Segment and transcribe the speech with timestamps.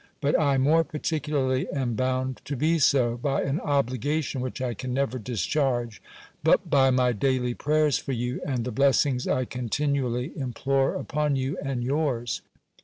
[0.19, 4.95] But I more particularly am bound to be so, by an obligation which I can
[4.95, 6.01] never discharge,
[6.43, 11.55] but by my daily prayers for you, and the blessings I continually implore upon you
[11.61, 12.41] and yours.